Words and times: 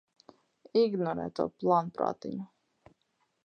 Ignorē 0.83 1.27
to 1.41 1.47
plānprātiņu! 1.59 2.51